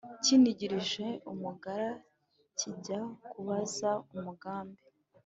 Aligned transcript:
Kinigirije 0.23 1.07
umugara 1.31 1.89
kijya 2.57 2.99
kubaza 3.31 3.89
umugambi 4.15 4.81